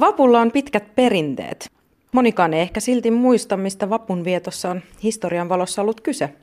Vapulla 0.00 0.40
on 0.40 0.52
pitkät 0.52 0.94
perinteet. 0.94 1.70
Monikaan 2.12 2.54
ei 2.54 2.60
ehkä 2.60 2.80
silti 2.80 3.10
muista, 3.10 3.56
mistä 3.56 3.90
vapun 3.90 4.24
vietossa 4.24 4.70
on 4.70 4.80
historian 5.02 5.48
valossa 5.48 5.82
ollut 5.82 6.00
kyse. 6.00 6.34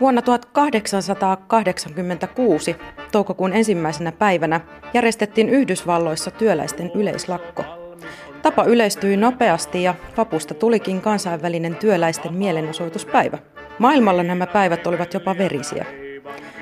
Vuonna 0.00 0.22
1886, 0.22 2.76
toukokuun 3.12 3.52
ensimmäisenä 3.52 4.12
päivänä, 4.12 4.60
järjestettiin 4.94 5.48
Yhdysvalloissa 5.48 6.30
työläisten 6.30 6.90
yleislakko. 6.94 7.64
Tapa 8.42 8.64
yleistyi 8.64 9.16
nopeasti 9.16 9.82
ja 9.82 9.94
vapusta 10.16 10.54
tulikin 10.54 11.00
kansainvälinen 11.00 11.76
työläisten 11.76 12.34
mielenosoituspäivä. 12.34 13.38
Maailmalla 13.78 14.22
nämä 14.22 14.46
päivät 14.46 14.86
olivat 14.86 15.14
jopa 15.14 15.38
verisiä. 15.38 15.86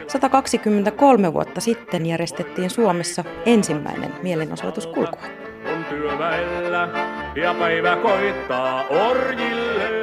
123 0.07 1.33
vuotta 1.33 1.61
sitten 1.61 2.07
järjestettiin 2.07 2.71
Suomessa 2.71 3.25
ensimmäinen 3.47 4.13
mielenosoitus 4.23 4.87
kulkua. 4.87 5.23
On 5.23 5.46
työväellä 5.89 6.89
ja 7.35 7.55
päivä 7.55 7.97
koittaa 7.97 8.87
orjille. 8.87 9.97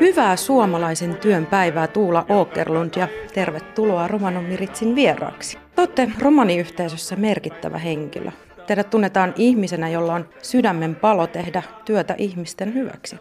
Hyvää 0.00 0.36
suomalaisen 0.36 1.16
työn 1.16 1.46
päivää 1.46 1.86
Tuula 1.86 2.26
Åkerlund 2.28 2.90
ja 2.96 3.08
tervetuloa 3.34 4.08
Romanomiritsin 4.08 4.94
vieraaksi. 4.94 5.58
Te 5.74 5.80
olette 5.80 6.10
romaniyhteisössä 6.18 7.16
merkittävä 7.16 7.78
henkilö. 7.78 8.30
Teidät 8.66 8.90
tunnetaan 8.90 9.34
ihmisenä, 9.36 9.88
jolla 9.88 10.14
on 10.14 10.28
sydämen 10.42 10.94
palo 10.94 11.26
tehdä 11.26 11.62
työtä 11.84 12.14
ihmisten 12.18 12.74
hyväksi. 12.74 13.16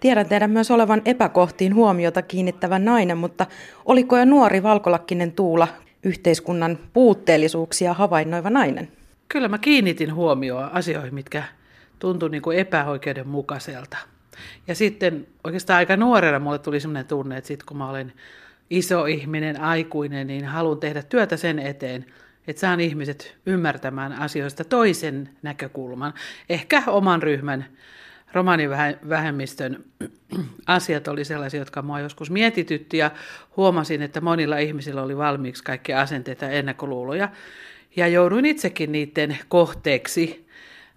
Tiedän 0.00 0.26
teidän 0.26 0.50
myös 0.50 0.70
olevan 0.70 1.02
epäkohtiin 1.04 1.74
huomiota 1.74 2.22
kiinnittävä 2.22 2.78
nainen, 2.78 3.18
mutta 3.18 3.46
oliko 3.86 4.18
jo 4.18 4.24
nuori 4.24 4.62
valkolakkinen 4.62 5.32
Tuula 5.32 5.68
yhteiskunnan 6.02 6.78
puutteellisuuksia 6.92 7.94
havainnoiva 7.94 8.50
nainen? 8.50 8.97
Kyllä 9.28 9.48
mä 9.48 9.58
kiinnitin 9.58 10.14
huomioon 10.14 10.72
asioihin, 10.72 11.14
mitkä 11.14 11.42
tuntui 11.98 12.30
niin 12.30 12.42
kuin 12.42 12.58
epäoikeudenmukaiselta. 12.58 13.96
Ja 14.66 14.74
sitten 14.74 15.26
oikeastaan 15.44 15.76
aika 15.76 15.96
nuorena 15.96 16.38
mulle 16.38 16.58
tuli 16.58 16.80
sellainen 16.80 17.06
tunne, 17.06 17.36
että 17.36 17.48
sitten 17.48 17.66
kun 17.66 17.76
mä 17.76 17.90
olen 17.90 18.12
iso 18.70 19.06
ihminen, 19.06 19.60
aikuinen, 19.60 20.26
niin 20.26 20.44
haluan 20.44 20.80
tehdä 20.80 21.02
työtä 21.02 21.36
sen 21.36 21.58
eteen, 21.58 22.06
että 22.46 22.60
saan 22.60 22.80
ihmiset 22.80 23.36
ymmärtämään 23.46 24.12
asioista 24.12 24.64
toisen 24.64 25.30
näkökulman, 25.42 26.14
ehkä 26.48 26.82
oman 26.86 27.22
ryhmän 27.22 27.66
romanivähemmistön 28.32 29.84
asiat 30.66 31.08
oli 31.08 31.24
sellaisia, 31.24 31.60
jotka 31.60 31.82
mua 31.82 32.00
joskus 32.00 32.30
mietitytti 32.30 32.98
ja 32.98 33.10
huomasin, 33.56 34.02
että 34.02 34.20
monilla 34.20 34.58
ihmisillä 34.58 35.02
oli 35.02 35.16
valmiiksi 35.16 35.64
kaikki 35.64 35.94
asenteita 35.94 36.44
ja 36.44 36.50
ennakkoluuloja. 36.50 37.28
Ja 37.98 38.08
jouduin 38.08 38.46
itsekin 38.46 38.92
niiden 38.92 39.38
kohteeksi. 39.48 40.48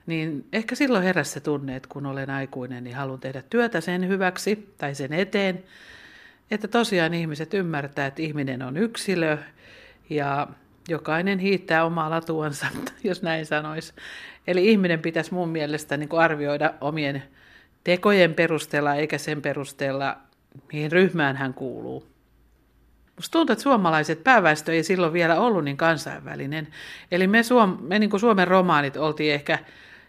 Niin 0.06 0.46
ehkä 0.54 0.76
silloin 0.76 1.04
heräsi 1.04 1.32
se 1.32 1.40
tunne, 1.40 1.76
että 1.76 1.90
kun 1.90 2.06
olen 2.06 2.30
aikuinen, 2.30 2.84
niin 2.84 2.96
haluan 2.96 3.20
tehdä 3.20 3.44
työtä 3.50 3.82
sen 3.82 4.08
hyväksi 4.08 4.74
tai 4.78 4.96
sen 4.96 5.14
eteen. 5.14 5.64
Että 6.52 6.68
tosiaan 6.68 7.14
ihmiset 7.14 7.54
ymmärtää, 7.54 8.08
että 8.08 8.22
ihminen 8.22 8.62
on 8.62 8.78
yksilö 8.78 9.38
ja 10.10 10.48
jokainen 10.90 11.40
hiittää 11.40 11.86
omaa 11.86 12.10
latuansa, 12.10 12.68
jos 13.04 13.22
näin 13.22 13.46
sanoisi. 13.46 13.94
Eli 14.48 14.68
ihminen 14.68 15.00
pitäisi 15.00 15.34
mun 15.34 15.50
mielestä 15.50 15.98
niin 15.98 16.10
kuin 16.10 16.22
arvioida 16.22 16.74
omien 16.82 17.24
tekojen 17.84 18.34
perusteella, 18.34 18.96
eikä 18.96 19.18
sen 19.18 19.42
perusteella, 19.42 20.18
mihin 20.74 20.92
ryhmään 20.92 21.36
hän 21.36 21.54
kuuluu. 21.54 22.11
Musta 23.22 23.32
tuntuu, 23.32 23.54
että 23.54 23.64
suomalaiset 23.64 24.24
pääväestö 24.24 24.74
ei 24.74 24.84
silloin 24.84 25.14
vielä 25.14 25.40
ollut 25.40 25.64
niin 25.64 25.78
kansainvälinen. 25.78 26.68
Eli 27.12 27.28
me, 27.28 27.44
Suom- 27.44 27.78
me 27.82 28.00
niin 28.00 28.10
kuin 28.10 28.20
Suomen 28.20 28.48
romaanit 28.48 28.98
oltiin 28.98 29.34
ehkä 29.34 29.60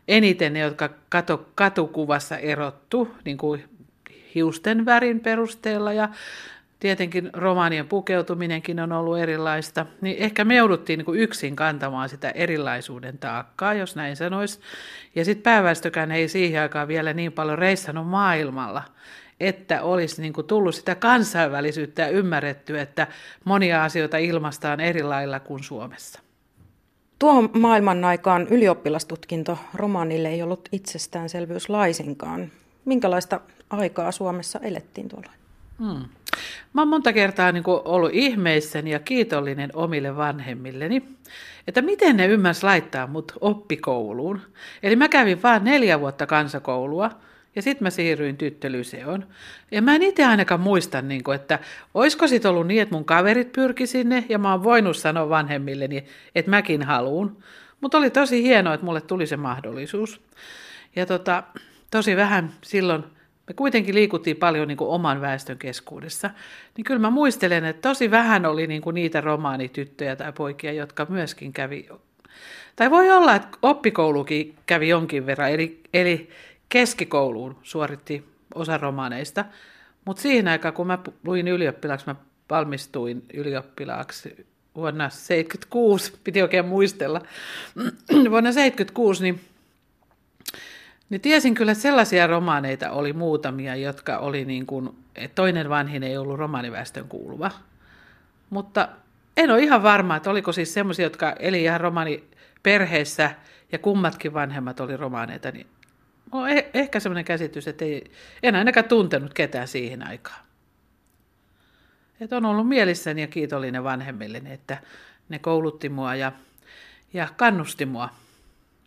eniten 0.08 0.52
ne, 0.52 0.58
jotka 0.58 0.90
katu, 1.08 1.46
katukuvassa 1.54 2.38
erottu 2.38 3.16
niin 3.24 3.38
kuin 3.38 3.64
hiusten 4.34 4.84
värin 4.84 5.20
perusteella 5.20 5.92
ja 5.92 6.08
tietenkin 6.80 7.30
romaanien 7.32 7.88
pukeutuminenkin 7.88 8.80
on 8.80 8.92
ollut 8.92 9.18
erilaista, 9.18 9.86
niin 10.00 10.16
ehkä 10.18 10.44
me 10.44 10.54
jouduttiin 10.54 10.98
niin 10.98 11.20
yksin 11.20 11.56
kantamaan 11.56 12.08
sitä 12.08 12.30
erilaisuuden 12.30 13.18
taakkaa, 13.18 13.74
jos 13.74 13.96
näin 13.96 14.16
sanoisi. 14.16 14.60
Ja 15.14 15.24
sitten 15.24 15.42
pääväestökään 15.42 16.12
ei 16.12 16.28
siihen 16.28 16.62
aikaan 16.62 16.88
vielä 16.88 17.12
niin 17.12 17.32
paljon 17.32 17.58
reissannut 17.58 18.08
maailmalla, 18.08 18.82
että 19.48 19.82
olisi 19.82 20.22
niin 20.22 20.32
kuin 20.32 20.46
tullut 20.46 20.74
sitä 20.74 20.94
kansainvälisyyttä 20.94 22.02
ja 22.02 22.08
ymmärretty, 22.08 22.80
että 22.80 23.06
monia 23.44 23.84
asioita 23.84 24.16
ilmastaan 24.16 24.80
eri 24.80 25.02
lailla 25.02 25.40
kuin 25.40 25.62
Suomessa. 25.62 26.20
Tuohon 27.18 27.50
maailman 27.52 28.04
aikaan 28.04 28.46
ylioppilastutkinto 28.50 29.58
romaanille 29.74 30.28
ei 30.28 30.42
ollut 30.42 30.68
itsestäänselvyys 30.72 31.68
laisinkaan. 31.68 32.50
Minkälaista 32.84 33.40
aikaa 33.70 34.12
Suomessa 34.12 34.58
elettiin 34.62 35.08
tuolla? 35.08 35.32
Hmm. 35.78 36.04
Mä 36.72 36.80
oon 36.80 36.88
monta 36.88 37.12
kertaa 37.12 37.52
niin 37.52 37.64
kuin 37.64 37.80
ollut 37.84 38.10
ihmeissäni 38.12 38.90
ja 38.90 38.98
kiitollinen 38.98 39.70
omille 39.74 40.16
vanhemmilleni, 40.16 41.02
että 41.68 41.82
miten 41.82 42.16
ne 42.16 42.26
ymmärs 42.26 42.62
laittaa 42.62 43.06
mut 43.06 43.32
oppikouluun. 43.40 44.40
Eli 44.82 44.96
mä 44.96 45.08
kävin 45.08 45.42
vaan 45.42 45.64
neljä 45.64 46.00
vuotta 46.00 46.26
kansakoulua 46.26 47.10
ja 47.56 47.62
sitten 47.62 47.86
mä 47.86 47.90
siirryin 47.90 48.36
tyttölyseoon. 48.36 49.26
Ja 49.70 49.82
mä 49.82 49.94
en 49.94 50.02
itse 50.02 50.24
ainakaan 50.24 50.60
muista, 50.60 51.02
niin 51.02 51.24
kuin, 51.24 51.34
että 51.34 51.58
olisiko 51.94 52.26
sit 52.26 52.44
ollut 52.44 52.66
niin, 52.66 52.82
että 52.82 52.94
mun 52.94 53.04
kaverit 53.04 53.52
pyrki 53.52 53.86
sinne 53.86 54.24
ja 54.28 54.38
mä 54.38 54.50
oon 54.50 54.64
voinut 54.64 54.96
sanoa 54.96 55.28
vanhemmilleni, 55.28 56.04
että 56.34 56.50
mäkin 56.50 56.82
haluun. 56.82 57.42
Mutta 57.80 57.98
oli 57.98 58.10
tosi 58.10 58.42
hienoa, 58.42 58.74
että 58.74 58.86
mulle 58.86 59.00
tuli 59.00 59.26
se 59.26 59.36
mahdollisuus. 59.36 60.20
Ja 60.96 61.06
tota, 61.06 61.42
tosi 61.90 62.16
vähän 62.16 62.52
silloin 62.62 63.04
me 63.48 63.54
kuitenkin 63.54 63.94
liikuttiin 63.94 64.36
paljon 64.36 64.68
niin 64.68 64.78
kuin 64.78 64.90
oman 64.90 65.20
väestön 65.20 65.58
keskuudessa, 65.58 66.30
niin 66.76 66.84
kyllä 66.84 67.00
mä 67.00 67.10
muistelen, 67.10 67.64
että 67.64 67.88
tosi 67.88 68.10
vähän 68.10 68.46
oli 68.46 68.66
niin 68.66 68.82
kuin 68.82 68.94
niitä 68.94 69.20
romaanityttöjä 69.20 70.16
tai 70.16 70.32
poikia, 70.32 70.72
jotka 70.72 71.06
myöskin 71.08 71.52
kävi, 71.52 71.88
tai 72.76 72.90
voi 72.90 73.10
olla, 73.10 73.34
että 73.34 73.58
oppikoulukin 73.62 74.54
kävi 74.66 74.88
jonkin 74.88 75.26
verran, 75.26 75.50
eli, 75.50 75.80
eli 75.94 76.30
keskikouluun 76.72 77.56
suoritti 77.62 78.24
osa 78.54 78.78
romaaneista, 78.78 79.44
mutta 80.04 80.22
siihen 80.22 80.48
aikaan, 80.48 80.74
kun 80.74 80.86
mä 80.86 80.98
luin 81.24 81.48
ylioppilaaksi, 81.48 82.06
mä 82.06 82.14
valmistuin 82.50 83.22
ylioppilaaksi 83.34 84.46
vuonna 84.74 85.08
76, 85.08 86.12
piti 86.24 86.42
oikein 86.42 86.66
muistella, 86.66 87.20
vuonna 88.30 88.52
76, 88.52 89.22
niin 89.22 89.40
niin 91.10 91.20
tiesin 91.20 91.54
kyllä, 91.54 91.72
että 91.72 91.82
sellaisia 91.82 92.26
romaaneita 92.26 92.90
oli 92.90 93.12
muutamia, 93.12 93.76
jotka 93.76 94.18
oli 94.18 94.44
niin 94.44 94.66
kuin, 94.66 94.90
että 95.16 95.34
toinen 95.34 95.68
vanhin 95.68 96.02
ei 96.02 96.16
ollut 96.16 96.38
romaaniväestön 96.38 97.08
kuuluva. 97.08 97.50
Mutta 98.50 98.88
en 99.36 99.50
ole 99.50 99.62
ihan 99.62 99.82
varma, 99.82 100.16
että 100.16 100.30
oliko 100.30 100.52
siis 100.52 100.74
semmoisia, 100.74 101.06
jotka 101.06 101.34
eli 101.38 101.62
ihan 101.62 101.80
romaaniperheessä 101.80 103.30
ja 103.72 103.78
kummatkin 103.78 104.34
vanhemmat 104.34 104.80
oli 104.80 104.96
romaaneita, 104.96 105.50
niin 105.50 105.66
on 106.32 106.48
eh- 106.48 106.70
ehkä 106.74 107.00
semmoinen 107.00 107.24
käsitys, 107.24 107.68
että 107.68 107.84
ei, 107.84 108.10
en 108.42 108.54
ainakaan 108.54 108.88
tuntenut 108.88 109.34
ketään 109.34 109.68
siihen 109.68 110.08
aikaan. 110.08 110.40
Että 112.20 112.36
on 112.36 112.44
ollut 112.44 112.68
mielissäni 112.68 113.20
ja 113.20 113.26
kiitollinen 113.26 113.84
vanhemmilleni, 113.84 114.52
että 114.52 114.78
ne 115.28 115.38
koulutti 115.38 115.88
mua 115.88 116.14
ja, 116.14 116.32
ja 117.12 117.28
kannusti 117.36 117.86
mua 117.86 118.08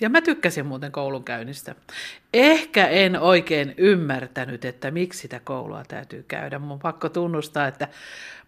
ja 0.01 0.09
mä 0.09 0.22
tykkäsin 0.22 0.66
muuten 0.66 0.91
koulunkäynnistä. 0.91 1.75
Ehkä 2.34 2.88
en 2.88 3.19
oikein 3.19 3.73
ymmärtänyt, 3.78 4.66
että 4.66 4.91
miksi 4.91 5.19
sitä 5.19 5.41
koulua 5.44 5.84
täytyy 5.88 6.25
käydä. 6.28 6.59
Mun 6.59 6.79
pakko 6.79 7.09
tunnustaa, 7.09 7.67
että 7.67 7.88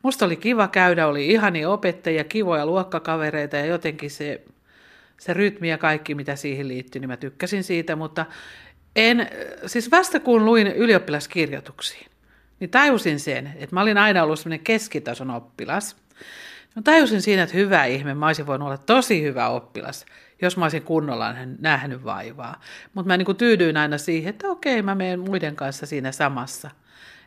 musta 0.04 0.26
oli 0.26 0.36
kiva 0.36 0.68
käydä, 0.68 1.08
oli 1.08 1.28
ihani 1.28 1.66
opettajia, 1.66 2.24
kivoja 2.24 2.66
luokkakavereita 2.66 3.56
ja 3.58 3.66
jotenkin 3.66 4.12
se, 4.12 4.42
se 5.18 5.34
rytmi 5.34 5.70
ja 5.70 5.78
kaikki, 5.78 6.16
mitä 6.16 6.36
siihen 6.36 6.68
liittyy, 6.68 7.00
niin 7.00 7.10
mä 7.10 7.18
tykkäsin 7.18 7.64
siitä, 7.64 7.96
mutta 7.96 8.26
en, 8.98 9.30
siis 9.66 9.92
vasta 9.92 10.20
kun 10.20 10.46
luin 10.46 10.68
ylioppilaskirjoituksiin, 10.68 12.08
niin 12.60 12.70
tajusin 12.70 13.20
sen, 13.20 13.54
että 13.56 13.76
mä 13.76 13.82
olin 13.82 13.98
aina 13.98 14.24
ollut 14.24 14.40
semmoinen 14.40 14.64
keskitason 14.64 15.32
oppilas. 15.32 15.96
No 16.76 16.82
tajusin 16.82 17.22
siinä, 17.22 17.44
että 17.44 17.58
hyvä 17.58 17.86
ihme, 17.86 18.14
mä 18.14 18.28
olisin 18.28 18.48
voinut 18.48 18.66
olla 18.66 18.78
tosi 18.78 19.22
hyvä 19.22 19.50
oppilas– 19.50 20.06
jos 20.42 20.58
mä 20.58 20.66
olisin 20.66 20.84
kunnolla 20.84 21.36
nähnyt 21.60 22.04
vaivaa. 22.04 22.62
Mutta 22.94 23.08
mä 23.08 23.18
niin 23.18 23.26
kuin 23.26 23.38
tyydyin 23.38 23.78
aina 23.78 23.98
siihen, 23.98 24.30
että 24.30 24.48
okei, 24.48 24.82
mä 24.82 24.96
menen 24.96 25.20
muiden 25.20 25.56
kanssa 25.56 25.86
siinä 25.86 26.12
samassa. 26.12 26.72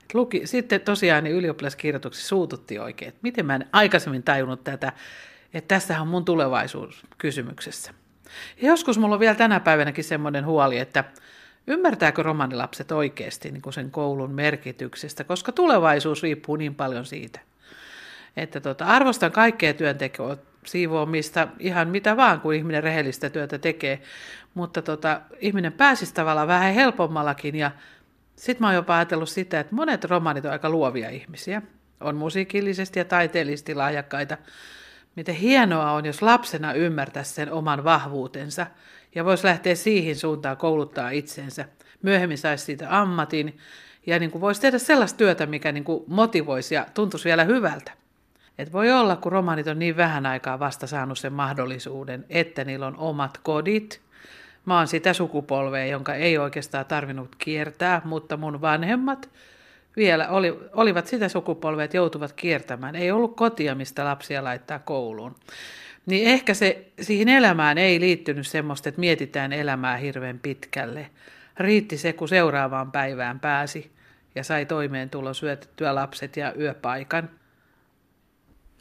Et 0.03 0.15
luki, 0.15 0.47
sitten 0.47 0.81
tosiaan 0.81 1.25
niin 1.25 1.37
ylioppilaskirjoituksessa 1.37 2.29
suututti 2.29 2.79
oikein, 2.79 3.09
että 3.09 3.21
miten 3.23 3.47
mä 3.47 3.55
en 3.55 3.67
aikaisemmin 3.73 4.23
tajunnut 4.23 4.65
tätä, 4.65 4.93
että 5.55 5.75
tässähän 5.75 6.03
on 6.03 6.09
mun 6.09 6.25
tulevaisuus 6.25 7.07
kysymyksessä. 7.19 7.95
Ja 8.63 8.69
joskus 8.69 8.99
mulla 8.99 9.15
on 9.15 9.21
vielä 9.21 9.35
tänä 9.35 9.61
päivänäkin 9.61 10.05
semmoinen 10.05 10.47
huoli, 10.47 10.79
että 10.79 11.05
ymmärtääkö 11.71 12.23
romanilapset 12.23 12.93
oikeasti 12.93 13.51
niin 13.51 13.63
kuin 13.63 13.73
sen 13.73 13.91
koulun 13.91 14.31
merkityksestä, 14.31 15.25
koska 15.25 15.53
tulevaisuus 15.53 16.23
riippuu 16.23 16.57
niin 16.57 16.75
paljon 16.75 17.07
siitä. 17.07 17.41
Että 18.37 18.61
tota, 18.61 18.85
arvostan 18.85 19.33
kaikkea 19.33 19.75
työntekoa, 19.75 20.37
siivoamista, 20.67 21.49
ihan 21.59 21.89
mitä 21.89 22.17
vaan, 22.17 22.41
kun 22.41 22.55
ihminen 22.55 22.83
rehellistä 22.83 23.31
työtä 23.31 23.59
tekee. 23.59 24.03
Mutta 24.55 24.83
tota, 24.83 25.21
ihminen 25.41 25.73
pääsisi 25.73 26.15
tavallaan 26.15 26.49
vähän 26.49 26.75
helpommallakin 26.75 27.57
ja 27.57 27.71
sitten 28.37 28.63
mä 28.63 28.67
oon 28.67 28.75
jopa 28.75 28.97
ajatellut 28.97 29.29
sitä, 29.29 29.61
että 29.61 29.75
monet 29.75 30.05
romanit 30.05 30.45
on 30.45 30.53
aika 30.53 30.71
luovia 30.71 31.11
ihmisiä. 31.11 31.63
On 32.01 32.17
musiikillisesti 32.17 32.99
ja 32.99 33.05
taiteellisesti 33.05 33.75
lahjakkaita. 33.75 34.37
Miten 35.17 35.35
hienoa 35.35 35.93
on, 35.93 36.07
jos 36.07 36.23
lapsena 36.23 36.73
ymmärtäisi 36.73 37.35
sen 37.35 37.53
oman 37.53 37.85
vahvuutensa 37.85 38.67
ja 39.15 39.25
voisi 39.25 39.45
lähteä 39.45 39.75
siihen 39.75 40.17
suuntaan 40.17 40.57
kouluttaa 40.57 41.11
itsensä. 41.11 41.65
Myöhemmin 42.03 42.39
saisi 42.39 42.65
siitä 42.65 43.01
ammatin 43.01 43.59
ja 44.07 44.19
niin 44.19 44.31
kuin 44.31 44.41
voisi 44.41 44.61
tehdä 44.61 44.79
sellaista 44.79 45.17
työtä, 45.17 45.47
mikä 45.47 45.73
niin 45.73 45.85
kuin 45.85 46.05
motivoisi 46.07 46.75
ja 46.75 46.87
tuntuisi 46.95 47.25
vielä 47.25 47.45
hyvältä. 47.45 47.93
Et 48.59 48.73
voi 48.73 48.93
olla, 48.93 49.17
kun 49.17 49.33
romanit 49.33 49.67
on 49.67 49.79
niin 49.79 49.97
vähän 49.97 50.27
aikaa 50.27 50.59
vasta 50.59 50.87
saanut 50.87 51.19
sen 51.19 51.33
mahdollisuuden, 51.33 52.27
että 52.29 52.65
niillä 52.65 52.87
on 52.87 52.97
omat 52.97 53.39
kodit. 53.43 54.01
Mä 54.65 54.77
oon 54.79 54.89
sitä 54.89 55.13
sukupolvea, 55.13 55.87
jonka 55.87 56.15
ei 56.15 56.39
oikeastaan 56.39 56.87
tarvinnut 56.87 57.37
kiertää, 57.39 58.03
mutta 58.05 58.37
mun 58.37 58.61
vanhemmat 58.61 59.31
vielä 59.97 60.29
oli, 60.29 60.59
olivat 60.73 61.07
sitä 61.07 61.29
sukupolvea, 61.29 61.85
että 61.85 61.97
joutuvat 61.97 62.33
kiertämään. 62.33 62.97
Ei 62.97 63.11
ollut 63.11 63.37
kotia, 63.37 63.75
mistä 63.75 64.05
lapsia 64.05 64.45
laittaa 64.45 64.79
kouluun. 64.79 65.35
Niin 66.11 66.29
ehkä 66.29 66.55
se 66.55 66.87
siihen 67.01 67.29
elämään 67.29 67.79
ei 67.79 68.01
liittynyt 68.01 68.47
semmoista, 68.47 68.89
että 68.89 69.01
mietitään 69.01 69.53
elämää 69.53 69.97
hirveän 69.97 70.39
pitkälle. 70.39 71.11
Riitti 71.57 71.99
se, 71.99 72.13
kun 72.13 72.29
seuraavaan 72.29 72.93
päivään 72.93 73.41
pääsi 73.41 73.91
ja 74.35 74.45
sai 74.45 74.67
toimeentulo 74.67 75.35
syötettyä 75.35 75.95
lapset 75.95 76.37
ja 76.37 76.55
yöpaikan. 76.59 77.31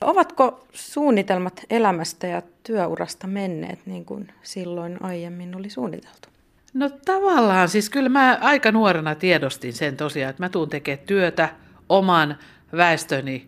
Ovatko 0.02 0.68
suunnitelmat 0.74 1.62
elämästä 1.70 2.28
ja 2.28 2.42
työurasta 2.64 3.28
menneet 3.28 3.80
niin 3.86 4.06
kuin 4.06 4.28
silloin 4.42 5.04
aiemmin 5.04 5.56
oli 5.56 5.70
suunniteltu? 5.70 6.30
No 6.74 6.90
tavallaan, 6.90 7.70
siis 7.70 7.90
kyllä 7.90 8.10
mä 8.10 8.38
aika 8.42 8.72
nuorena 8.72 9.16
tiedostin 9.16 9.74
sen 9.74 9.98
tosiaan, 9.98 10.30
että 10.30 10.44
mä 10.44 10.50
tuun 10.50 10.70
tekemään 10.70 11.08
työtä 11.08 11.50
oman 11.90 12.38
väestöni 12.78 13.48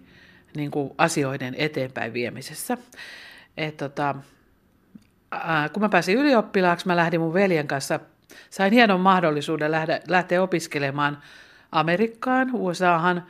niin 0.55 0.71
kuin 0.71 0.91
asioiden 0.97 1.55
eteenpäin 1.57 2.13
viemisessä. 2.13 2.77
Et 3.57 3.77
tota, 3.77 4.15
ää, 5.31 5.69
kun 5.69 5.81
mä 5.81 5.89
pääsin 5.89 6.17
ylioppilaaksi, 6.17 6.87
mä 6.87 6.95
lähdin 6.95 7.21
mun 7.21 7.33
veljen 7.33 7.67
kanssa, 7.67 7.99
sain 8.49 8.73
hienon 8.73 8.99
mahdollisuuden 8.99 9.71
lähteä, 9.71 9.99
lähteä 10.07 10.41
opiskelemaan 10.41 11.17
Amerikkaan, 11.71 12.49
USAhan, 12.53 13.23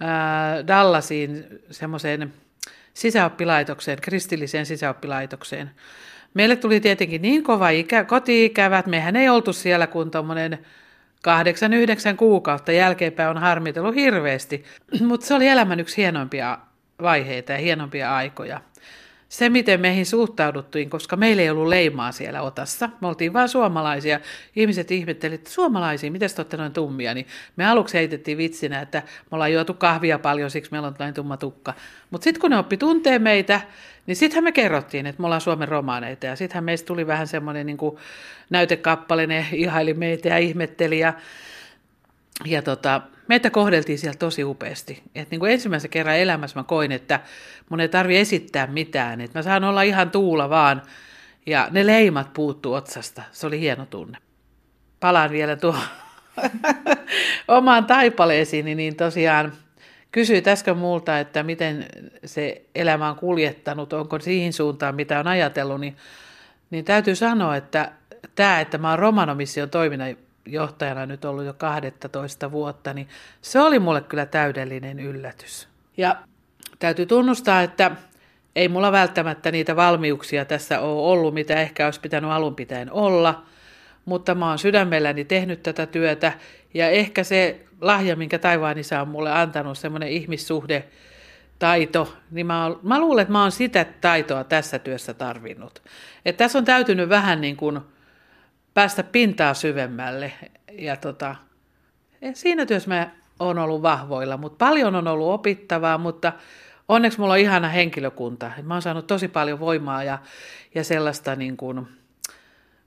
ää, 0.00 0.66
Dallasiin, 0.66 1.44
semmoiseen 1.70 2.32
sisäoppilaitokseen, 2.94 3.98
kristilliseen 4.00 4.66
sisäoppilaitokseen. 4.66 5.70
Meille 6.34 6.56
tuli 6.56 6.80
tietenkin 6.80 7.22
niin 7.22 7.42
kova 7.42 7.68
ikä, 7.68 8.04
koti-ikävä, 8.04 8.78
että 8.78 8.90
mehän 8.90 9.16
ei 9.16 9.28
oltu 9.28 9.52
siellä 9.52 9.86
kuin 9.86 10.10
tuommoinen 10.10 10.58
kahdeksan, 11.22 11.72
yhdeksän 11.72 12.16
kuukautta 12.16 12.72
jälkeenpäin 12.72 13.30
on 13.30 13.38
harmitellut 13.38 13.94
hirveästi. 13.94 14.64
Mutta 15.08 15.26
se 15.26 15.34
oli 15.34 15.48
elämän 15.48 15.80
yksi 15.80 15.96
hienompia 15.96 16.58
vaiheita 17.02 17.52
ja 17.52 17.58
hienompia 17.58 18.16
aikoja 18.16 18.60
se, 19.32 19.48
miten 19.48 19.80
meihin 19.80 20.06
suhtauduttiin, 20.06 20.90
koska 20.90 21.16
meillä 21.16 21.42
ei 21.42 21.50
ollut 21.50 21.68
leimaa 21.68 22.12
siellä 22.12 22.42
otassa. 22.42 22.88
Me 23.00 23.08
oltiin 23.08 23.32
vain 23.32 23.48
suomalaisia. 23.48 24.20
Ihmiset 24.56 24.90
ihmettelivät, 24.90 25.40
että 25.40 25.50
suomalaisia, 25.50 26.10
miten 26.10 26.30
te 26.30 26.34
olette 26.38 26.56
noin 26.56 26.72
tummia? 26.72 27.14
Niin 27.14 27.26
me 27.56 27.66
aluksi 27.66 27.98
heitettiin 27.98 28.38
vitsinä, 28.38 28.80
että 28.80 29.02
me 29.30 29.34
ollaan 29.34 29.52
juotu 29.52 29.74
kahvia 29.74 30.18
paljon, 30.18 30.50
siksi 30.50 30.70
meillä 30.70 30.88
on 30.88 30.94
näin 30.98 31.14
tumma 31.14 31.36
tukka. 31.36 31.74
Mutta 32.10 32.24
sitten 32.24 32.40
kun 32.40 32.50
ne 32.50 32.58
oppi 32.58 32.76
tuntee 32.76 33.18
meitä, 33.18 33.60
niin 34.06 34.16
sittenhän 34.16 34.44
me 34.44 34.52
kerrottiin, 34.52 35.06
että 35.06 35.20
me 35.20 35.26
ollaan 35.26 35.40
Suomen 35.40 35.68
romaaneita. 35.68 36.26
Ja 36.26 36.36
sittenhän 36.36 36.64
meistä 36.64 36.86
tuli 36.86 37.06
vähän 37.06 37.26
semmoinen 37.26 37.66
niin 37.66 37.78
näytekappale, 38.50 39.26
ne 39.26 39.46
ihaili 39.52 39.94
meitä 39.94 40.28
ja 40.28 40.38
ihmetteli. 40.38 40.98
Ja, 40.98 41.12
ja 42.44 42.62
tota, 42.62 43.00
meitä 43.28 43.50
kohdeltiin 43.50 43.98
siellä 43.98 44.18
tosi 44.18 44.44
upeasti. 44.44 45.02
Et 45.14 45.30
niin 45.30 45.38
kuin 45.38 45.52
ensimmäisen 45.52 45.90
kerran 45.90 46.16
elämässä 46.16 46.60
mä 46.60 46.64
koin, 46.64 46.92
että 46.92 47.20
mun 47.68 47.80
ei 47.80 47.88
tarvi 47.88 48.18
esittää 48.18 48.66
mitään. 48.66 49.20
Että 49.20 49.38
mä 49.38 49.42
saan 49.42 49.64
olla 49.64 49.82
ihan 49.82 50.10
tuula 50.10 50.50
vaan. 50.50 50.82
Ja 51.46 51.68
ne 51.70 51.86
leimat 51.86 52.32
puuttuu 52.32 52.74
otsasta. 52.74 53.22
Se 53.32 53.46
oli 53.46 53.60
hieno 53.60 53.86
tunne. 53.86 54.18
Palaan 55.00 55.30
vielä 55.30 55.56
tuo 55.56 55.76
omaan 57.48 57.84
taipaleesiini, 57.84 58.74
niin 58.74 58.96
tosiaan 58.96 59.52
kysyi 60.12 60.42
äsken 60.46 60.78
multa, 60.78 61.18
että 61.18 61.42
miten 61.42 61.86
se 62.24 62.62
elämä 62.74 63.10
on 63.10 63.16
kuljettanut, 63.16 63.92
onko 63.92 64.18
siihen 64.18 64.52
suuntaan, 64.52 64.94
mitä 64.94 65.20
on 65.20 65.26
ajatellut, 65.26 65.80
niin, 65.80 65.96
niin 66.70 66.84
täytyy 66.84 67.14
sanoa, 67.14 67.56
että 67.56 67.92
tämä, 68.34 68.60
että 68.60 68.78
mä 68.78 68.90
oon 68.90 68.98
Romanomission 68.98 69.70
toiminnan 69.70 70.16
johtajana 70.46 71.06
nyt 71.06 71.24
ollut 71.24 71.44
jo 71.44 71.54
12 71.54 72.52
vuotta, 72.52 72.94
niin 72.94 73.08
se 73.42 73.60
oli 73.60 73.78
mulle 73.78 74.00
kyllä 74.00 74.26
täydellinen 74.26 75.00
yllätys. 75.00 75.68
Ja 75.96 76.16
täytyy 76.78 77.06
tunnustaa, 77.06 77.62
että 77.62 77.90
ei 78.56 78.68
mulla 78.68 78.92
välttämättä 78.92 79.50
niitä 79.50 79.76
valmiuksia 79.76 80.44
tässä 80.44 80.80
ole 80.80 81.12
ollut, 81.12 81.34
mitä 81.34 81.60
ehkä 81.60 81.84
olisi 81.84 82.00
pitänyt 82.00 82.30
alun 82.30 82.54
pitäen 82.54 82.92
olla, 82.92 83.42
mutta 84.04 84.34
mä 84.34 84.48
oon 84.48 84.58
sydämelläni 84.58 85.24
tehnyt 85.24 85.62
tätä 85.62 85.86
työtä 85.86 86.32
ja 86.74 86.88
ehkä 86.88 87.24
se 87.24 87.64
lahja, 87.80 88.16
minkä 88.16 88.38
taivaan 88.38 88.78
isä 88.78 89.00
on 89.00 89.08
mulle 89.08 89.32
antanut, 89.32 89.78
semmoinen 89.78 90.08
ihmissuhde, 90.08 90.84
taito, 91.58 92.16
niin 92.30 92.46
mä, 92.46 92.66
oon, 92.66 92.80
mä 92.82 93.00
luulen, 93.00 93.22
että 93.22 93.32
mä 93.32 93.42
oon 93.42 93.52
sitä 93.52 93.86
taitoa 94.00 94.44
tässä 94.44 94.78
työssä 94.78 95.14
tarvinnut. 95.14 95.82
Et 96.24 96.36
tässä 96.36 96.58
on 96.58 96.64
täytynyt 96.64 97.08
vähän 97.08 97.40
niin 97.40 97.56
kuin 97.56 97.80
päästä 98.74 99.02
pintaa 99.02 99.54
syvemmälle. 99.54 100.32
Ja 100.72 100.96
tota, 100.96 101.36
siinä 102.34 102.66
työssä 102.66 102.90
mä 102.90 103.10
oon 103.40 103.58
ollut 103.58 103.82
vahvoilla, 103.82 104.36
mutta 104.36 104.64
paljon 104.64 104.94
on 104.94 105.08
ollut 105.08 105.32
opittavaa, 105.32 105.98
mutta 105.98 106.32
onneksi 106.88 107.20
mulla 107.20 107.32
on 107.32 107.38
ihana 107.38 107.68
henkilökunta. 107.68 108.50
Mä 108.62 108.74
oon 108.74 108.82
saanut 108.82 109.06
tosi 109.06 109.28
paljon 109.28 109.60
voimaa 109.60 110.04
ja, 110.04 110.18
ja 110.74 110.84
sellaista 110.84 111.36
niin 111.36 111.56
kuin, 111.56 111.86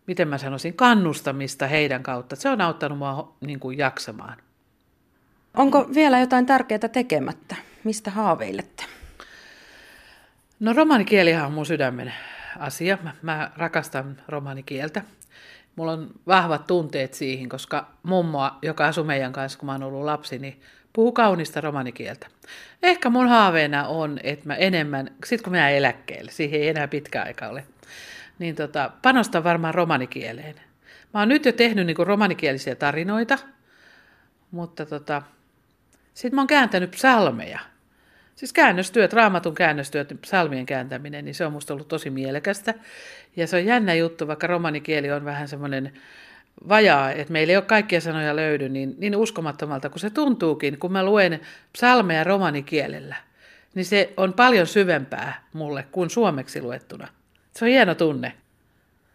miten 0.08 0.28
mä 0.28 0.38
sanoisin, 0.38 0.74
kannustamista 0.74 1.68
heidän 1.68 2.04
kautta. 2.04 2.36
Se 2.36 2.50
on 2.50 2.62
auttanut 2.62 2.98
mua 2.98 3.36
niin 3.42 3.60
kuin 3.60 3.78
jaksamaan. 3.78 4.38
Onko 5.54 5.90
vielä 5.94 6.20
jotain 6.20 6.46
tärkeää 6.46 6.90
tekemättä? 6.92 7.56
Mistä 7.84 8.12
haaveilette? 8.12 8.84
No 10.60 10.74
romanikielihan 10.74 11.46
on 11.46 11.52
mun 11.52 11.66
sydämen 11.66 12.14
asia. 12.60 12.98
Mä, 13.04 13.14
mä 13.22 13.52
rakastan 13.58 14.22
romanikieltä. 14.28 15.02
Mulla 15.76 15.92
on 15.92 16.10
vahvat 16.28 16.68
tunteet 16.68 17.14
siihen, 17.14 17.50
koska 17.50 17.92
mummoa, 18.04 18.60
joka 18.62 18.86
asui 18.86 19.04
meidän 19.04 19.34
kanssa, 19.34 19.60
kun 19.60 19.66
mä 19.66 19.72
oon 19.72 19.84
ollut 19.84 20.04
lapsi, 20.04 20.40
niin 20.40 20.62
puhuu 20.94 21.12
kaunista 21.12 21.62
romanikieltä. 21.62 22.28
Ehkä 22.84 23.10
mun 23.10 23.28
haaveena 23.28 23.88
on, 23.88 24.20
että 24.24 24.48
mä 24.48 24.56
enemmän, 24.56 25.12
sit 25.26 25.42
kun 25.42 25.54
mä 25.54 25.70
eläkkeelle, 25.70 26.32
siihen 26.32 26.62
ei 26.62 26.68
enää 26.68 26.88
pitkä 26.88 27.24
aika 27.24 27.48
ole, 27.48 27.66
niin 28.40 28.56
tota, 28.56 28.92
panostan 29.02 29.44
varmaan 29.44 29.74
romanikieleen. 29.74 30.56
Mä 31.14 31.20
oon 31.20 31.30
nyt 31.30 31.46
jo 31.46 31.52
tehnyt 31.52 31.86
niin 31.86 32.08
romanikielisiä 32.08 32.76
tarinoita, 32.76 33.38
mutta 34.52 34.86
tota, 34.86 35.22
sitten 36.14 36.36
mä 36.36 36.42
oon 36.42 36.48
kääntänyt 36.48 36.92
psalmeja– 36.92 37.60
Siis 38.36 38.54
käännöstyöt, 38.54 39.14
raamatun 39.14 39.56
käännöstyöt, 39.56 40.18
psalmien 40.22 40.66
kääntäminen, 40.66 41.26
niin 41.26 41.36
se 41.36 41.46
on 41.46 41.52
musta 41.52 41.74
ollut 41.74 41.88
tosi 41.88 42.10
mielekästä. 42.10 42.74
Ja 43.36 43.48
se 43.48 43.56
on 43.56 43.66
jännä 43.66 43.94
juttu, 43.94 44.28
vaikka 44.28 44.48
romanikieli 44.48 45.12
on 45.12 45.26
vähän 45.26 45.48
semmoinen 45.48 45.94
vajaa, 46.70 47.12
että 47.12 47.34
meillä 47.34 47.52
ei 47.52 47.58
ole 47.58 47.66
kaikkia 47.66 48.02
sanoja 48.02 48.36
löydy, 48.36 48.70
niin, 48.70 48.96
niin 48.98 49.16
uskomattomalta 49.16 49.90
kuin 49.90 50.00
se 50.00 50.10
tuntuukin, 50.10 50.80
kun 50.80 50.92
mä 50.92 51.04
luen 51.04 51.40
psalmeja 51.74 52.24
romanikielellä, 52.24 53.16
niin 53.76 53.86
se 53.86 54.14
on 54.18 54.34
paljon 54.34 54.68
syvempää 54.68 55.44
mulle 55.54 55.86
kuin 55.92 56.10
suomeksi 56.10 56.62
luettuna. 56.62 57.08
Se 57.52 57.66
on 57.66 57.72
hieno 57.72 57.96
tunne. 57.96 58.34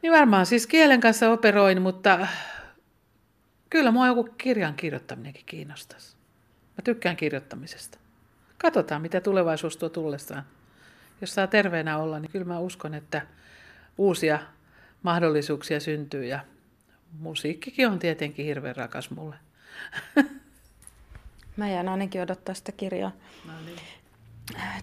Niin 0.02 0.12
varmaan 0.12 0.46
siis 0.46 0.66
kielen 0.66 1.00
kanssa 1.00 1.30
operoin, 1.30 1.82
mutta 1.82 2.26
kyllä 3.70 3.90
mua 3.90 4.06
joku 4.06 4.28
kirjan 4.38 4.74
kirjoittaminenkin 4.74 5.46
kiinnostaisi. 5.46 6.16
Mä 6.78 6.82
tykkään 6.84 7.16
kirjoittamisesta 7.16 7.99
katsotaan, 8.62 9.02
mitä 9.02 9.20
tulevaisuus 9.20 9.76
tuo 9.76 9.88
tullessaan. 9.88 10.42
Jos 11.20 11.34
saa 11.34 11.46
terveenä 11.46 11.98
olla, 11.98 12.20
niin 12.20 12.30
kyllä 12.30 12.44
mä 12.44 12.58
uskon, 12.58 12.94
että 12.94 13.26
uusia 13.98 14.38
mahdollisuuksia 15.02 15.80
syntyy 15.80 16.24
ja 16.24 16.40
musiikkikin 17.18 17.88
on 17.88 17.98
tietenkin 17.98 18.46
hirveän 18.46 18.76
rakas 18.76 19.10
mulle. 19.10 19.36
Mä 21.56 21.68
jään 21.68 21.88
ainakin 21.88 22.22
odottaa 22.22 22.54
sitä 22.54 22.72
kirjaa. 22.72 23.12
No 23.46 23.52
niin. 23.66 23.78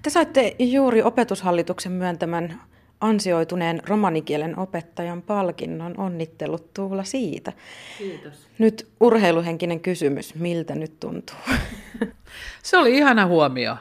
Te 0.02 0.10
saitte 0.10 0.56
juuri 0.60 1.02
opetushallituksen 1.02 1.92
myöntämän 1.92 2.62
ansioituneen 3.02 3.82
romanikielen 3.88 4.60
opettajan 4.60 5.22
palkinnon. 5.22 5.94
Onnittelut 5.98 6.74
Tuula 6.74 7.04
siitä. 7.04 7.54
Kiitos. 7.98 8.48
Nyt 8.58 8.88
urheiluhenkinen 9.00 9.80
kysymys, 9.80 10.36
miltä 10.36 10.76
nyt 10.76 11.00
tuntuu? 11.00 11.36
Se 12.64 12.78
oli 12.78 12.98
ihana 12.98 13.26
huomio. 13.26 13.78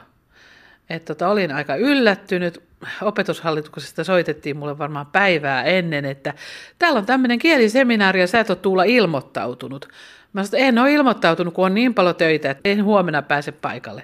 Että 0.89 1.13
tota, 1.13 1.29
olin 1.29 1.51
aika 1.51 1.75
yllättynyt. 1.75 2.63
opetushallituksesta 3.01 4.03
soitettiin 4.03 4.57
mulle 4.57 4.77
varmaan 4.77 5.05
päivää 5.05 5.63
ennen, 5.63 6.05
että 6.05 6.33
täällä 6.79 6.97
on 6.99 7.05
tämmöinen 7.05 7.39
kieliseminaari 7.39 8.19
ja 8.19 8.27
sä 8.27 8.39
et 8.39 8.49
ole 8.49 8.57
Tuula 8.57 8.83
ilmoittautunut. 8.83 9.89
Mä 10.33 10.43
sanoin, 10.43 10.65
en 10.65 10.79
ole 10.79 10.93
ilmoittautunut, 10.93 11.53
kun 11.53 11.65
on 11.65 11.73
niin 11.73 11.93
paljon 11.93 12.15
töitä, 12.15 12.51
että 12.51 12.69
en 12.69 12.83
huomenna 12.83 13.21
pääse 13.21 13.51
paikalle. 13.51 14.03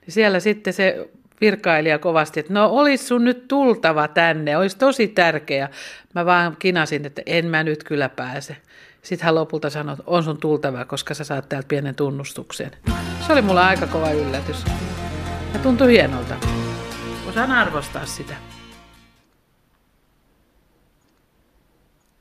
Niin 0.00 0.12
siellä 0.12 0.40
sitten 0.40 0.72
se 0.72 1.08
virkailija 1.40 1.98
kovasti, 1.98 2.40
että 2.40 2.52
no 2.52 2.66
olisi 2.66 3.04
sun 3.04 3.24
nyt 3.24 3.48
tultava 3.48 4.08
tänne, 4.08 4.56
olisi 4.56 4.78
tosi 4.78 5.08
tärkeä. 5.08 5.68
Mä 6.14 6.26
vaan 6.26 6.56
kinasin, 6.58 7.06
että 7.06 7.22
en 7.26 7.46
mä 7.46 7.62
nyt 7.62 7.84
kyllä 7.84 8.08
pääse. 8.08 8.56
Sitten 9.02 9.26
hän 9.26 9.34
lopulta 9.34 9.70
sanoi, 9.70 9.92
että 9.92 10.04
on 10.06 10.24
sun 10.24 10.40
tultava, 10.40 10.84
koska 10.84 11.14
sä 11.14 11.24
saat 11.24 11.48
täältä 11.48 11.68
pienen 11.68 11.94
tunnustuksen. 11.94 12.70
Se 13.26 13.32
oli 13.32 13.42
mulla 13.42 13.66
aika 13.66 13.86
kova 13.86 14.10
yllätys. 14.10 14.64
Ja 15.52 15.58
tuntui 15.62 15.92
hienolta. 15.92 16.34
Osaan 17.28 17.52
arvostaa 17.52 18.06
sitä. 18.06 18.34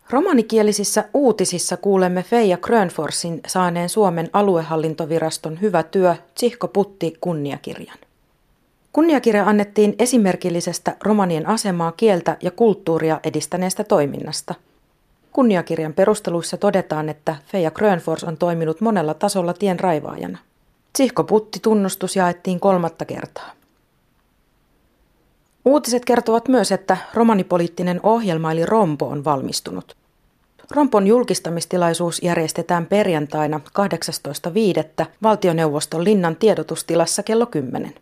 Romanikielisissä 0.10 1.06
uutisissa 1.14 1.78
kuulemme 1.78 2.24
Feija 2.24 2.58
Grönforsin 2.58 3.42
saaneen 3.48 3.90
Suomen 3.90 4.30
aluehallintoviraston 4.34 5.62
Hyvä 5.62 5.84
työ 5.84 6.16
Tsihko 6.36 6.68
Putti 6.68 7.14
kunniakirjan. 7.22 7.98
Kunniakirja 8.96 9.46
annettiin 9.46 9.96
esimerkillisestä 10.00 10.96
romanien 11.04 11.48
asemaa, 11.48 11.92
kieltä 11.92 12.38
ja 12.42 12.52
kulttuuria 12.52 13.20
edistäneestä 13.24 13.84
toiminnasta. 13.84 14.56
Kunniakirjan 15.32 15.94
perusteluissa 15.94 16.58
todetaan, 16.58 17.10
että 17.10 17.36
Feija 17.48 17.72
Grönfors 17.72 18.24
on 18.24 18.38
toiminut 18.38 18.82
monella 18.82 19.14
tasolla 19.14 19.54
tien 19.54 19.80
raivaajana. 19.80 20.38
Tsihko 20.94 21.24
Putti 21.24 21.60
tunnustus 21.60 22.16
jaettiin 22.16 22.60
kolmatta 22.60 23.06
kertaa. 23.06 23.52
Uutiset 25.66 26.06
kertovat 26.06 26.48
myös, 26.48 26.72
että 26.72 26.98
romanipoliittinen 27.14 28.00
ohjelma 28.04 28.52
eli 28.52 28.66
Rompo 28.66 29.08
on 29.08 29.26
valmistunut. 29.26 29.96
Rompon 30.72 31.08
julkistamistilaisuus 31.08 32.24
järjestetään 32.24 32.86
perjantaina 32.86 33.62
18.5. 35.00 35.06
valtioneuvoston 35.24 36.04
linnan 36.04 36.36
tiedotustilassa 36.36 37.24
kello 37.24 37.46
10. 37.46 37.94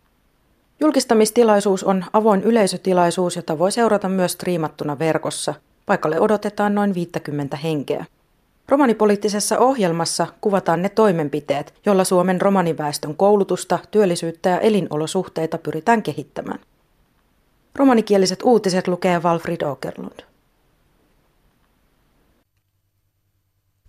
Julkistamistilaisuus 0.83 1.83
on 1.83 2.05
avoin 2.13 2.43
yleisötilaisuus, 2.43 3.35
jota 3.35 3.59
voi 3.59 3.71
seurata 3.71 4.09
myös 4.09 4.31
striimattuna 4.31 4.99
verkossa. 4.99 5.53
Paikalle 5.85 6.19
odotetaan 6.19 6.75
noin 6.75 6.93
50 6.93 7.57
henkeä. 7.57 8.05
Romanipoliittisessa 8.69 9.59
ohjelmassa 9.59 10.27
kuvataan 10.41 10.81
ne 10.81 10.89
toimenpiteet, 10.89 11.73
joilla 11.85 12.03
Suomen 12.03 12.41
romaniväestön 12.41 13.15
koulutusta, 13.15 13.79
työllisyyttä 13.91 14.49
ja 14.49 14.59
elinolosuhteita 14.59 15.57
pyritään 15.57 16.03
kehittämään. 16.03 16.59
Romanikieliset 17.75 18.39
uutiset 18.43 18.87
lukee 18.87 19.19
Walfrid 19.19 19.61
Åkerlund. 19.61 20.19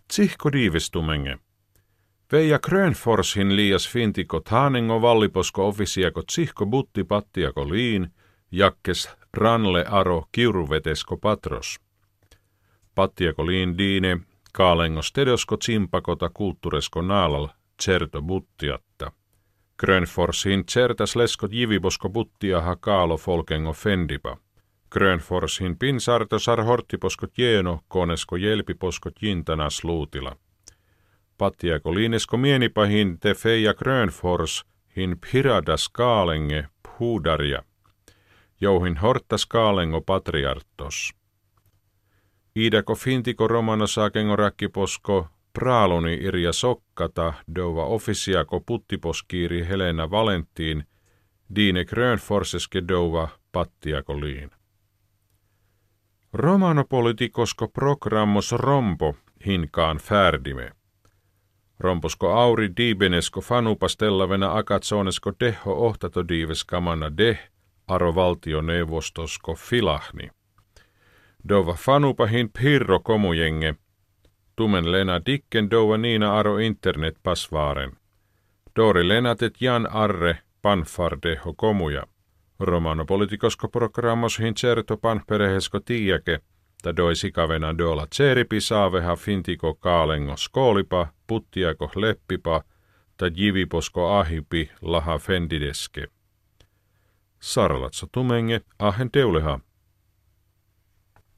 Tsihko 0.08 0.52
diivistumenge. 0.52 1.38
Veija 2.34 2.58
Grönforsin 2.58 3.56
liias 3.56 3.88
fintiko 3.88 4.40
taanengo 4.40 5.02
valliposko 5.02 5.68
ofisiako 5.68 6.22
tsihko 6.22 6.66
butti 6.66 7.04
pattiako 7.04 7.68
liin, 7.68 8.10
jakkes 8.50 9.10
ranle 9.34 9.84
aro 9.88 10.24
kiuruvetesko 10.32 11.16
patros. 11.16 11.80
Pattiako 12.94 13.46
liin 13.46 13.78
diine, 13.78 14.18
kaalengo 14.52 15.02
stedosko 15.02 15.56
tsimpakota 15.56 16.30
kulttuuresko 16.30 17.02
naalal, 17.02 17.48
certo 17.82 18.22
buttiatta. 18.22 19.12
Grönforsin 19.78 20.66
certas 20.66 21.16
leskot 21.16 21.52
jiviposko 21.52 22.08
buttiaha 22.08 22.76
kaalo 22.76 23.16
folkengo 23.16 23.72
fendipa. 23.72 24.36
Grönforsin 24.90 25.78
pinsarto 25.78 26.38
sar 26.38 26.64
horttiposkot 26.64 27.38
jeeno, 27.38 27.80
konesko 27.88 28.36
jelpiposkot 28.36 29.22
jintanas 29.22 29.84
luutila. 29.84 30.36
Pattiako 31.44 31.94
liinesko 31.94 32.36
mienipahin 32.36 33.18
te 33.20 33.34
feija 33.34 33.74
Grönfors 33.74 34.64
hin 34.96 35.16
pirada 35.20 35.76
skaalenge 35.76 36.68
puudarja. 36.82 37.62
Jouhin 38.60 38.96
hortta 38.96 39.38
skaalengo 39.38 40.00
patriartos. 40.00 41.14
Iidako 42.56 42.94
fintiko 42.94 43.48
romano 43.48 43.86
saakengo 43.86 44.36
rakkiposko 44.36 45.26
praaloni 45.52 46.14
irja 46.14 46.52
sokkata 46.52 47.32
dova 47.56 47.84
officiako 47.84 48.60
puttiposkiiri 48.60 49.68
Helena 49.68 50.10
Valentiin 50.10 50.84
Diine 51.56 51.84
Grönforseske 51.84 52.82
dova 52.88 53.28
pattiako 53.52 54.20
liin. 54.20 54.50
Romanopolitikosko 56.32 57.68
programmos 57.68 58.52
rompo 58.52 59.14
hinkaan 59.46 59.98
färdime. 59.98 60.72
Romposko 61.80 62.32
auri 62.32 62.70
diibenesko 62.76 63.40
fanupastellavena 63.40 64.56
akatsonesko 64.56 65.32
deho 65.40 65.86
ohtato 65.86 66.28
diives 66.28 66.64
kamana 66.64 67.16
deh, 67.16 67.38
aro 67.88 68.14
valtioneuvostosko 68.14 69.54
filahni. 69.54 70.30
Dova 71.48 71.74
fanupahin 71.74 72.50
pirro 72.58 73.00
komujenge, 73.00 73.74
tumen 74.56 74.92
lena 74.92 75.20
dikken 75.26 75.70
dova 75.70 75.96
niina 75.98 76.38
aro 76.38 76.58
internet 76.58 77.16
pasvaaren. 77.22 77.92
Dori 78.76 79.08
lenatet 79.08 79.60
jan 79.60 79.88
arre 79.90 80.38
panfardeho 80.62 81.54
komuja. 81.56 82.06
Romanopolitikosko 82.60 83.68
programmos 83.68 84.38
hin 84.38 84.54
certo 84.54 84.96
panperehesko 84.96 85.80
tiiäke, 85.80 86.38
ta 86.38 86.53
doi 86.96 87.16
sikavena 87.16 87.78
dola 87.78 88.06
tseripi 88.06 88.60
saaveha 88.60 89.16
fintiko 89.16 89.74
kaalengo 89.74 90.36
skoolipa, 90.36 91.06
puttiako 91.26 91.90
leppipa, 91.96 92.62
ta 93.16 93.26
jiviposko 93.26 94.18
ahipi 94.18 94.70
laha 94.82 95.18
fendideske. 95.18 96.06
Sarlatsa 97.40 98.06
tumenge 98.12 98.60
ahen 98.78 99.10
teuleha. 99.10 99.60